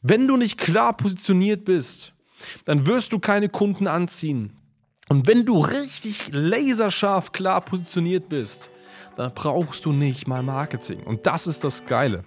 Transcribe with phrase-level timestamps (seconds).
[0.00, 2.14] Wenn du nicht klar positioniert bist,
[2.64, 4.52] dann wirst du keine Kunden anziehen.
[5.08, 8.70] Und wenn du richtig laserscharf klar positioniert bist,
[9.16, 11.02] dann brauchst du nicht mal Marketing.
[11.02, 12.22] Und das ist das Geile.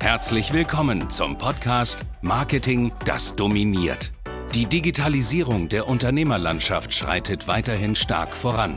[0.00, 4.12] Herzlich willkommen zum Podcast Marketing, das dominiert.
[4.54, 8.76] Die Digitalisierung der Unternehmerlandschaft schreitet weiterhin stark voran.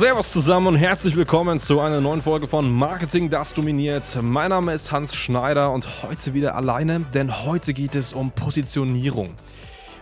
[0.00, 4.16] Servus zusammen und herzlich willkommen zu einer neuen Folge von Marketing, das dominiert.
[4.22, 9.34] Mein Name ist Hans Schneider und heute wieder alleine, denn heute geht es um Positionierung.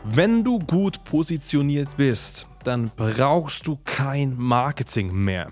[0.05, 5.49] Wenn du gut positioniert bist, dann brauchst du kein Marketing mehr.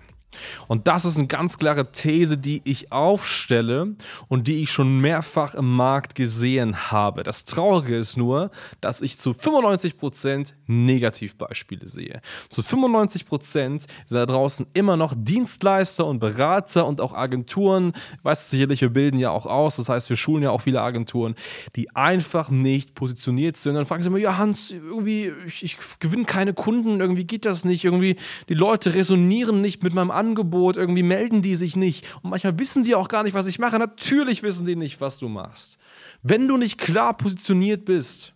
[0.68, 3.94] Und das ist eine ganz klare These, die ich aufstelle
[4.28, 7.22] und die ich schon mehrfach im Markt gesehen habe.
[7.22, 12.20] Das Traurige ist nur, dass ich zu 95% Negativbeispiele sehe.
[12.50, 17.92] Zu 95% sind da draußen immer noch Dienstleister und Berater und auch Agenturen.
[18.22, 20.82] Weißt du sicherlich, wir bilden ja auch aus, das heißt, wir schulen ja auch viele
[20.82, 21.34] Agenturen,
[21.76, 23.74] die einfach nicht positioniert sind.
[23.74, 27.64] dann fragen sie immer, ja Hans, irgendwie, ich, ich gewinne keine Kunden, irgendwie geht das
[27.64, 28.16] nicht, irgendwie
[28.48, 32.06] die Leute resonieren nicht mit meinem Angebot Angebot, irgendwie melden die sich nicht.
[32.22, 33.78] Und manchmal wissen die auch gar nicht, was ich mache.
[33.78, 35.78] Natürlich wissen die nicht, was du machst.
[36.22, 38.34] Wenn du nicht klar positioniert bist,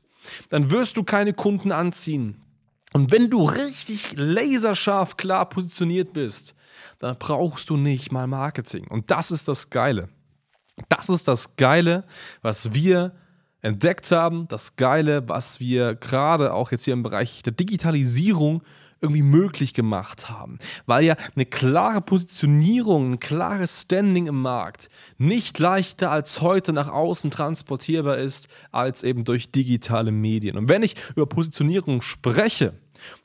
[0.48, 2.40] dann wirst du keine Kunden anziehen.
[2.92, 6.54] Und wenn du richtig laserscharf klar positioniert bist,
[6.98, 8.86] dann brauchst du nicht mal Marketing.
[8.88, 10.08] Und das ist das Geile.
[10.88, 12.04] Das ist das Geile,
[12.42, 13.12] was wir
[13.62, 18.62] entdeckt haben, das Geile, was wir gerade auch jetzt hier im Bereich der Digitalisierung
[19.00, 20.58] irgendwie möglich gemacht haben.
[20.86, 24.88] Weil ja eine klare Positionierung, ein klares Standing im Markt
[25.18, 30.56] nicht leichter als heute nach außen transportierbar ist, als eben durch digitale Medien.
[30.56, 32.74] Und wenn ich über Positionierung spreche,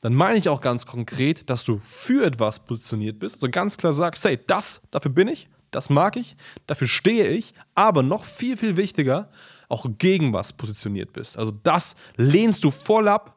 [0.00, 3.36] dann meine ich auch ganz konkret, dass du für etwas positioniert bist.
[3.36, 7.54] Also ganz klar sagst, hey, das, dafür bin ich, das mag ich, dafür stehe ich,
[7.74, 9.30] aber noch viel, viel wichtiger,
[9.68, 11.36] auch gegen was positioniert bist.
[11.36, 13.36] Also das lehnst du voll ab,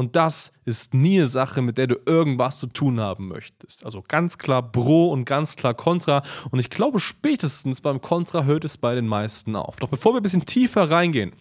[0.00, 3.84] und das ist nie eine Sache, mit der du irgendwas zu tun haben möchtest.
[3.84, 6.22] Also ganz klar Pro und ganz klar Contra.
[6.50, 9.76] Und ich glaube, spätestens beim Contra hört es bei den meisten auf.
[9.76, 11.32] Doch bevor wir ein bisschen tiefer reingehen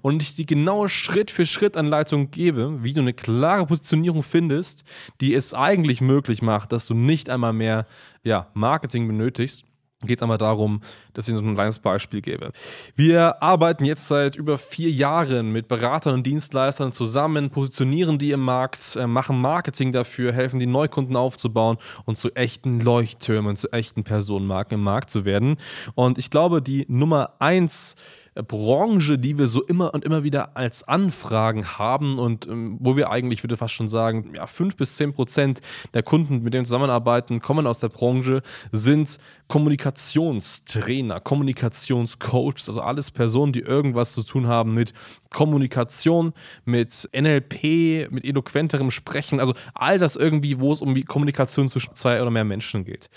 [0.00, 4.84] und ich die genaue Schritt-für-Schritt-Anleitung gebe, wie du eine klare Positionierung findest,
[5.20, 7.84] die es eigentlich möglich macht, dass du nicht einmal mehr
[8.22, 9.64] ja, Marketing benötigst,
[10.06, 10.80] geht es einmal darum,
[11.12, 12.52] dass ich so ein kleines Beispiel gebe.
[12.96, 18.40] Wir arbeiten jetzt seit über vier Jahren mit Beratern und Dienstleistern zusammen, positionieren die im
[18.40, 24.04] Markt, äh, machen Marketing dafür, helfen die Neukunden aufzubauen und zu echten Leuchttürmen, zu echten
[24.04, 25.56] Personenmarken im Markt zu werden.
[25.94, 27.96] Und ich glaube, die Nummer eins
[28.42, 33.10] Branche, die wir so immer und immer wieder als Anfragen haben und ähm, wo wir
[33.10, 35.60] eigentlich, würde fast schon sagen, ja, fünf bis zehn Prozent
[35.94, 43.12] der Kunden, mit denen wir zusammenarbeiten, kommen aus der Branche, sind Kommunikationstrainer, Kommunikationscoaches, also alles
[43.12, 44.92] Personen, die irgendwas zu tun haben mit
[45.30, 46.32] Kommunikation,
[46.64, 51.94] mit NLP, mit eloquenterem Sprechen, also all das irgendwie, wo es um die Kommunikation zwischen
[51.94, 53.10] zwei oder mehr Menschen geht.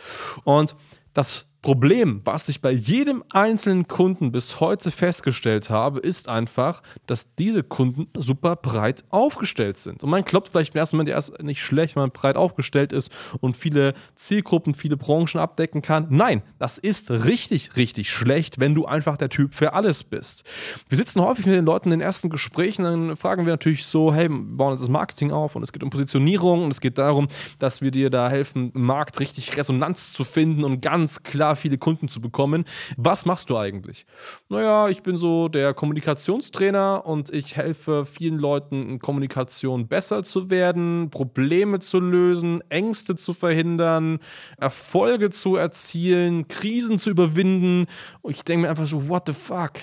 [0.44, 0.76] Und
[1.14, 7.36] das Problem, was ich bei jedem einzelnen Kunden bis heute festgestellt habe, ist einfach, dass
[7.36, 10.02] diese Kunden super breit aufgestellt sind.
[10.02, 13.12] Und man glaubt vielleicht im ersten Moment erst nicht schlecht, wenn man breit aufgestellt ist
[13.42, 16.08] und viele Zielgruppen, viele Branchen abdecken kann.
[16.10, 20.46] Nein, das ist richtig, richtig schlecht, wenn du einfach der Typ für alles bist.
[20.88, 24.14] Wir sitzen häufig mit den Leuten in den ersten Gesprächen, dann fragen wir natürlich so,
[24.14, 26.98] hey, wir bauen jetzt das Marketing auf und es geht um Positionierung und es geht
[26.98, 27.28] darum,
[27.60, 31.78] dass wir dir da helfen, im Markt richtig Resonanz zu finden und ganz klar viele
[31.78, 32.64] Kunden zu bekommen.
[32.96, 34.06] Was machst du eigentlich?
[34.50, 40.50] Naja, ich bin so der Kommunikationstrainer und ich helfe vielen Leuten in Kommunikation besser zu
[40.50, 44.20] werden, Probleme zu lösen, Ängste zu verhindern,
[44.58, 47.88] Erfolge zu erzielen, Krisen zu überwinden.
[48.22, 49.74] Und ich denke mir einfach so, what the fuck?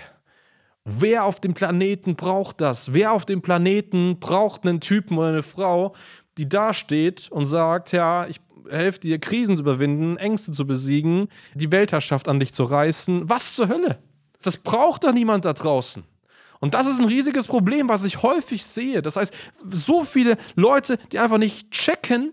[0.85, 2.93] Wer auf dem Planeten braucht das?
[2.93, 5.95] Wer auf dem Planeten braucht einen Typen oder eine Frau,
[6.37, 8.41] die da steht und sagt, ja, ich
[8.71, 13.29] helfe dir, Krisen zu überwinden, Ängste zu besiegen, die Weltherrschaft an dich zu reißen.
[13.29, 13.99] Was zur Hölle?
[14.43, 16.05] Das braucht doch niemand da draußen.
[16.61, 19.03] Und das ist ein riesiges Problem, was ich häufig sehe.
[19.03, 19.35] Das heißt,
[19.67, 22.33] so viele Leute, die einfach nicht checken,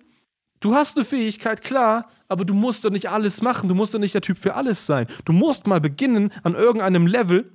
[0.60, 3.68] du hast eine Fähigkeit, klar, aber du musst doch nicht alles machen.
[3.68, 5.08] Du musst doch nicht der Typ für alles sein.
[5.26, 7.52] Du musst mal beginnen an irgendeinem Level,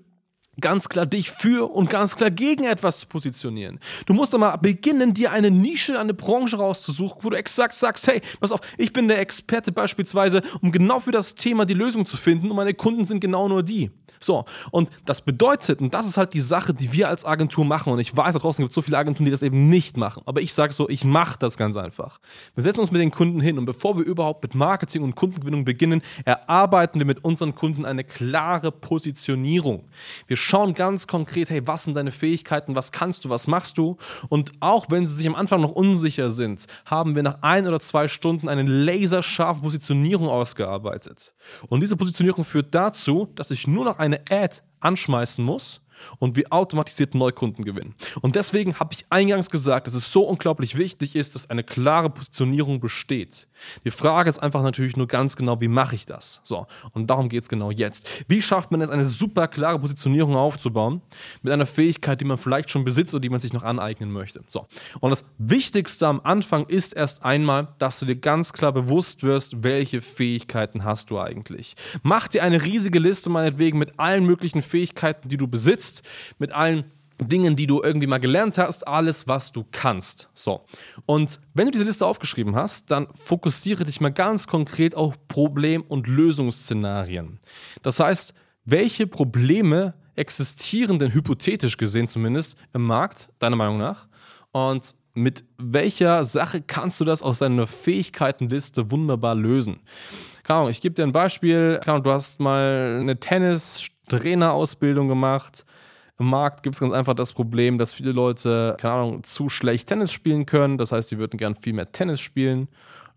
[0.60, 3.78] ganz klar dich für und ganz klar gegen etwas zu positionieren.
[4.06, 8.20] Du musst aber beginnen, dir eine Nische, eine Branche rauszusuchen, wo du exakt sagst, hey,
[8.40, 12.16] pass auf, ich bin der Experte beispielsweise, um genau für das Thema die Lösung zu
[12.16, 13.90] finden und meine Kunden sind genau nur die.
[14.20, 17.92] So, und das bedeutet, und das ist halt die Sache, die wir als Agentur machen,
[17.92, 20.22] und ich weiß, da draußen gibt es so viele Agenturen, die das eben nicht machen,
[20.26, 22.18] aber ich sage so, ich mache das ganz einfach.
[22.54, 25.64] Wir setzen uns mit den Kunden hin und bevor wir überhaupt mit Marketing und Kundengewinnung
[25.64, 29.84] beginnen, erarbeiten wir mit unseren Kunden eine klare Positionierung.
[30.26, 33.96] Wir schauen ganz konkret, hey, was sind deine Fähigkeiten, was kannst du, was machst du?
[34.28, 37.80] Und auch wenn sie sich am Anfang noch unsicher sind, haben wir nach ein oder
[37.80, 41.34] zwei Stunden eine laserscharfe Positionierung ausgearbeitet.
[41.68, 45.85] Und diese Positionierung führt dazu, dass ich nur noch eine Ad anschmeißen muss
[46.18, 47.94] und wir automatisiert Neukunden gewinnen.
[48.20, 52.10] Und deswegen habe ich eingangs gesagt, dass es so unglaublich wichtig ist, dass eine klare
[52.10, 53.48] Positionierung besteht.
[53.84, 56.40] Die Frage ist einfach natürlich nur ganz genau, wie mache ich das?
[56.42, 58.08] So, und darum geht es genau jetzt.
[58.28, 61.00] Wie schafft man es, eine super klare Positionierung aufzubauen
[61.42, 64.42] mit einer Fähigkeit, die man vielleicht schon besitzt oder die man sich noch aneignen möchte?
[64.48, 64.66] So,
[65.00, 69.62] und das Wichtigste am Anfang ist erst einmal, dass du dir ganz klar bewusst wirst,
[69.62, 71.74] welche Fähigkeiten hast du eigentlich.
[72.02, 76.02] Mach dir eine riesige Liste meinetwegen mit allen möglichen Fähigkeiten, die du besitzt bist,
[76.38, 76.84] mit allen
[77.18, 80.28] Dingen, die du irgendwie mal gelernt hast, alles, was du kannst.
[80.34, 80.66] So.
[81.06, 85.84] Und wenn du diese Liste aufgeschrieben hast, dann fokussiere dich mal ganz konkret auf Problem-
[85.88, 87.40] und Lösungsszenarien.
[87.82, 88.34] Das heißt,
[88.66, 94.08] welche Probleme existieren denn hypothetisch gesehen zumindest im Markt, deiner Meinung nach?
[94.52, 99.80] Und mit welcher Sache kannst du das aus deiner Fähigkeitenliste wunderbar lösen?
[100.42, 101.80] Keine Ahnung, ich gebe dir ein Beispiel.
[101.82, 105.64] Keine Ahnung, du hast mal eine Tennis-Trainerausbildung gemacht
[106.18, 109.88] im Markt gibt es ganz einfach das Problem, dass viele Leute, keine Ahnung, zu schlecht
[109.88, 110.78] Tennis spielen können.
[110.78, 112.68] Das heißt, die würden gern viel mehr Tennis spielen.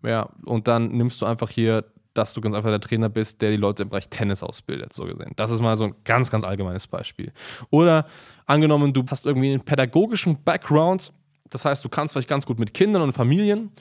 [0.03, 3.51] Ja, und dann nimmst du einfach hier, dass du ganz einfach der Trainer bist, der
[3.51, 5.31] die Leute im Bereich Tennis ausbildet, so gesehen.
[5.37, 7.31] Das ist mal so ein ganz, ganz allgemeines Beispiel.
[7.69, 8.05] Oder
[8.45, 11.13] angenommen, du hast irgendwie einen pädagogischen Background.
[11.49, 13.71] Das heißt, du kannst vielleicht ganz gut mit Kindern und Familien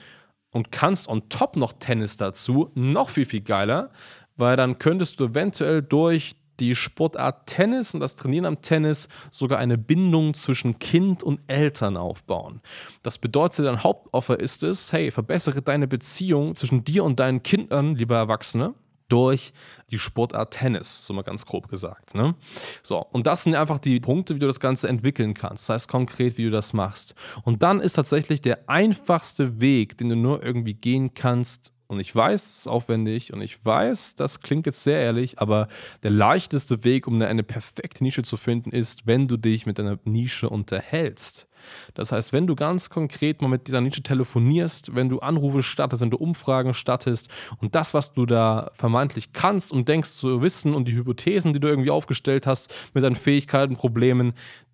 [0.51, 2.71] und kannst on top noch Tennis dazu.
[2.75, 3.91] Noch viel, viel geiler,
[4.37, 9.59] weil dann könntest du eventuell durch die Sportart Tennis und das Trainieren am Tennis sogar
[9.59, 12.61] eine Bindung zwischen Kind und Eltern aufbauen.
[13.03, 17.95] Das bedeutet, dein Hauptoffer ist es, hey, verbessere deine Beziehung zwischen dir und deinen Kindern,
[17.95, 18.73] lieber Erwachsene,
[19.09, 19.51] durch
[19.89, 22.15] die Sportart Tennis, so mal ganz grob gesagt.
[22.15, 22.35] Ne?
[22.83, 25.67] So, und das sind einfach die Punkte, wie du das Ganze entwickeln kannst.
[25.67, 27.15] Das heißt konkret, wie du das machst.
[27.43, 32.15] Und dann ist tatsächlich der einfachste Weg, den du nur irgendwie gehen kannst, und ich
[32.15, 35.67] weiß, es ist aufwendig und ich weiß, das klingt jetzt sehr ehrlich, aber
[36.03, 39.97] der leichteste Weg, um eine, perfekte Nische zu finden, ist, wenn du dich mit deiner
[40.03, 41.47] Nische unterhältst.
[41.95, 46.01] Das heißt, wenn du ganz konkret mal mit dieser Nische telefonierst, wenn du Anrufe startest,
[46.01, 50.75] wenn du Umfragen startest und das, was du da vermeintlich kannst und denkst zu wissen
[50.75, 54.33] und die Hypothesen, die du irgendwie aufgestellt hast mit deinen Fähigkeiten, Problemen,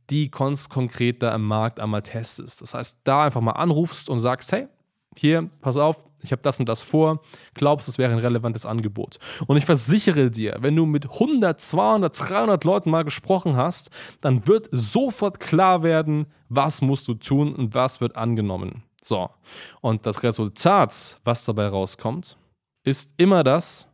[0.09, 2.61] die ganz konkret da im Markt einmal testest.
[2.61, 4.67] Das heißt, da einfach mal anrufst und sagst, hey,
[5.17, 7.21] hier, pass auf, ich habe das und das vor,
[7.53, 9.17] glaubst, es wäre ein relevantes Angebot.
[9.47, 13.89] Und ich versichere dir, wenn du mit 100, 200, 300 Leuten mal gesprochen hast,
[14.21, 18.83] dann wird sofort klar werden, was musst du tun und was wird angenommen.
[19.01, 19.29] So,
[19.81, 22.37] und das Resultat, was dabei rauskommt,
[22.83, 23.87] ist immer das,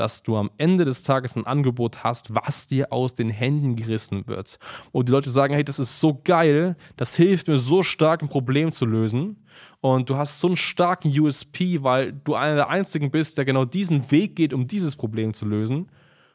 [0.00, 4.26] dass du am Ende des Tages ein Angebot hast, was dir aus den Händen gerissen
[4.26, 4.58] wird.
[4.92, 8.30] Und die Leute sagen, hey, das ist so geil, das hilft mir so stark, ein
[8.30, 9.44] Problem zu lösen.
[9.82, 13.66] Und du hast so einen starken USP, weil du einer der Einzigen bist, der genau
[13.66, 15.90] diesen Weg geht, um dieses Problem zu lösen.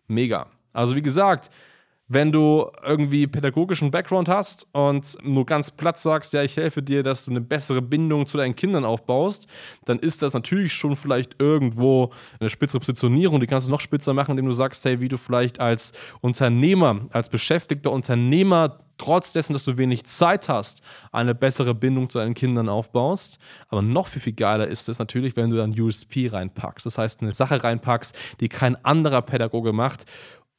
[0.08, 0.46] Mega.
[0.72, 1.50] Also wie gesagt,
[2.08, 7.02] wenn du irgendwie pädagogischen Background hast und nur ganz platt sagst, ja, ich helfe dir,
[7.02, 9.48] dass du eine bessere Bindung zu deinen Kindern aufbaust,
[9.86, 13.40] dann ist das natürlich schon vielleicht irgendwo eine spitzere Positionierung.
[13.40, 17.08] Die kannst du noch spitzer machen, indem du sagst, hey, wie du vielleicht als Unternehmer,
[17.12, 20.82] als beschäftigter Unternehmer trotz dessen, dass du wenig Zeit hast,
[21.12, 23.40] eine bessere Bindung zu deinen Kindern aufbaust.
[23.68, 26.86] Aber noch viel, viel geiler ist es natürlich, wenn du dann USP reinpackst.
[26.86, 30.06] Das heißt, eine Sache reinpackst, die kein anderer Pädagoge macht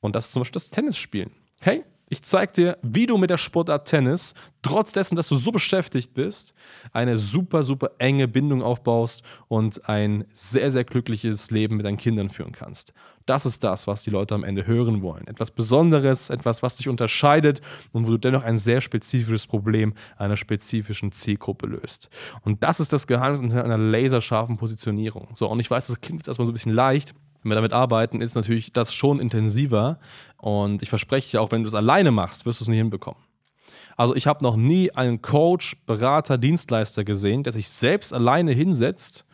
[0.01, 1.33] und das ist zum Beispiel das Tennisspielen.
[1.61, 5.51] Hey, ich zeige dir, wie du mit der Sportart Tennis, trotz dessen, dass du so
[5.51, 6.55] beschäftigt bist,
[6.93, 12.31] eine super, super enge Bindung aufbaust und ein sehr, sehr glückliches Leben mit deinen Kindern
[12.31, 12.93] führen kannst.
[13.27, 15.27] Das ist das, was die Leute am Ende hören wollen.
[15.27, 17.61] Etwas Besonderes, etwas, was dich unterscheidet
[17.91, 22.09] und wo du dennoch ein sehr spezifisches Problem einer spezifischen Zielgruppe löst.
[22.43, 25.31] Und das ist das Geheimnis einer laserscharfen Positionierung.
[25.35, 27.73] So, und ich weiß, das klingt jetzt erstmal so ein bisschen leicht, wenn wir damit
[27.73, 30.01] arbeiten, ist natürlich das schon intensiver.
[30.37, 33.23] Und ich verspreche dir auch, wenn du es alleine machst, wirst du es nie hinbekommen.
[33.97, 39.25] Also ich habe noch nie einen Coach, Berater, Dienstleister gesehen, der sich selbst alleine hinsetzt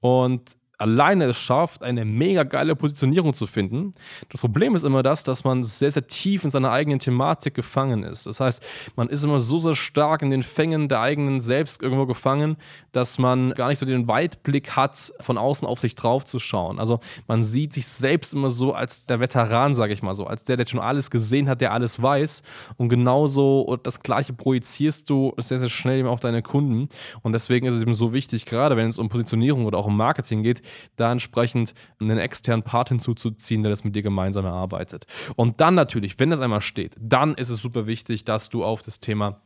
[0.00, 3.94] und alleine es schafft, eine mega geile Positionierung zu finden.
[4.30, 8.02] Das Problem ist immer das, dass man sehr, sehr tief in seiner eigenen Thematik gefangen
[8.02, 8.26] ist.
[8.26, 8.62] Das heißt,
[8.94, 12.56] man ist immer so, sehr stark in den Fängen der eigenen selbst irgendwo gefangen,
[12.92, 16.78] dass man gar nicht so den Weitblick hat, von außen auf sich drauf zu schauen.
[16.78, 20.44] Also man sieht sich selbst immer so als der Veteran, sage ich mal so, als
[20.44, 22.42] der, der schon alles gesehen hat, der alles weiß.
[22.76, 26.88] Und genauso das Gleiche projizierst du sehr, sehr schnell eben auf deine Kunden.
[27.22, 29.96] Und deswegen ist es eben so wichtig, gerade wenn es um Positionierung oder auch um
[29.96, 30.62] Marketing geht,
[30.96, 35.06] da entsprechend einen externen Part hinzuzuziehen, der das mit dir gemeinsam erarbeitet.
[35.36, 38.82] Und dann natürlich, wenn das einmal steht, dann ist es super wichtig, dass du auf
[38.82, 39.40] das Thema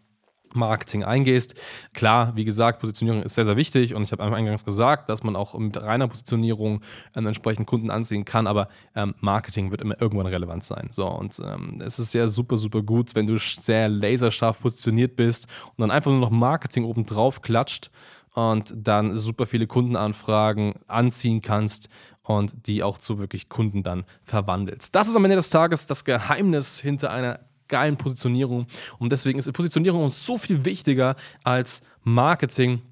[0.55, 1.55] Marketing eingehst.
[1.95, 5.37] Klar, wie gesagt, Positionierung ist sehr, sehr wichtig und ich habe eingangs gesagt, dass man
[5.37, 6.83] auch mit reiner Positionierung
[7.15, 10.89] ähm, entsprechend Kunden anziehen kann, aber ähm, Marketing wird immer irgendwann relevant sein.
[10.91, 15.47] So, und ähm, es ist ja super, super gut, wenn du sehr laserscharf positioniert bist
[15.77, 17.91] und dann einfach nur noch Marketing oben drauf klatscht
[18.35, 21.89] und dann super viele Kundenanfragen anziehen kannst
[22.23, 24.95] und die auch zu wirklich Kunden dann verwandelst.
[24.95, 28.67] Das ist am Ende des Tages das Geheimnis hinter einer geilen Positionierung
[28.99, 32.83] und deswegen ist Positionierung uns so viel wichtiger als Marketing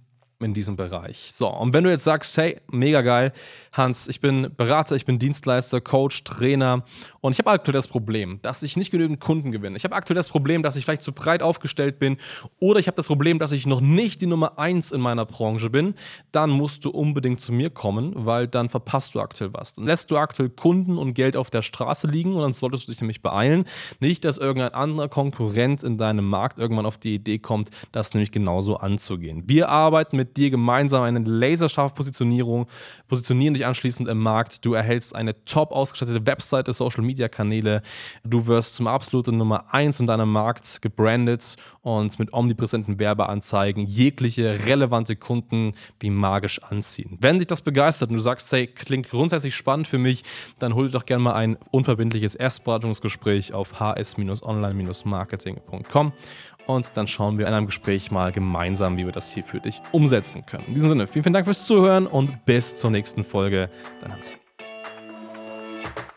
[0.41, 1.31] in diesem Bereich.
[1.33, 3.33] So, und wenn du jetzt sagst, hey, mega geil,
[3.73, 6.85] Hans, ich bin Berater, ich bin Dienstleister, Coach, Trainer
[7.21, 9.77] und ich habe aktuell das Problem, dass ich nicht genügend Kunden gewinne.
[9.77, 12.19] Ich habe aktuell das Problem, dass ich vielleicht zu breit aufgestellt bin
[12.61, 15.71] oder ich habe das Problem, dass ich noch nicht die Nummer eins in meiner Branche
[15.71, 15.95] bin,
[16.31, 19.75] dann musst du unbedingt zu mir kommen, weil dann verpasst du aktuell was.
[19.75, 22.93] Dann lässt du aktuell Kunden und Geld auf der Straße liegen und dann solltest du
[22.93, 23.65] dich nämlich beeilen.
[23.99, 28.31] Nicht, dass irgendein anderer Konkurrent in deinem Markt irgendwann auf die Idee kommt, das nämlich
[28.31, 29.43] genauso anzugehen.
[29.47, 32.67] Wir arbeiten mit mit dir gemeinsam eine laserscharfe Positionierung,
[33.09, 34.65] positionieren dich anschließend im Markt.
[34.65, 37.83] Du erhältst eine top ausgestattete Webseite, Social Media Kanäle.
[38.25, 44.67] Du wirst zum absoluten Nummer 1 in deinem Markt gebrandet und mit omnipräsenten Werbeanzeigen jegliche
[44.67, 47.17] relevante Kunden wie magisch anziehen.
[47.21, 50.25] Wenn dich das begeistert und du sagst, hey, klingt grundsätzlich spannend für mich,
[50.59, 56.13] dann hol dir doch gerne mal ein unverbindliches Erstberatungsgespräch auf hs-online-marketing.com
[56.69, 59.81] und dann schauen wir in einem Gespräch mal gemeinsam, wie wir das hier für dich
[59.91, 60.65] umsetzen können.
[60.69, 63.71] In diesem Sinne, vielen, vielen Dank fürs Zuhören und bis zur nächsten Folge.
[64.01, 64.35] Dein Hans.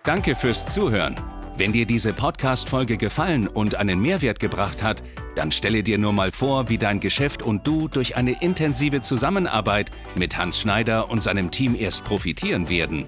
[0.04, 1.16] Danke fürs Zuhören.
[1.58, 5.04] Wenn dir diese Podcast-Folge gefallen und einen Mehrwert gebracht hat,
[5.36, 9.92] dann stelle dir nur mal vor, wie dein Geschäft und du durch eine intensive Zusammenarbeit
[10.16, 13.08] mit Hans Schneider und seinem Team erst profitieren werden.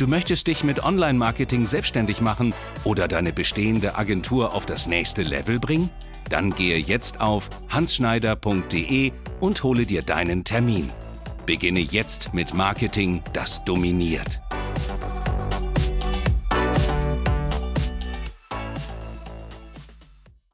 [0.00, 2.54] Du möchtest dich mit Online-Marketing selbstständig machen
[2.84, 5.90] oder deine bestehende Agentur auf das nächste Level bringen?
[6.30, 10.90] Dann gehe jetzt auf hansschneider.de und hole dir deinen Termin.
[11.44, 14.40] Beginne jetzt mit Marketing, das dominiert.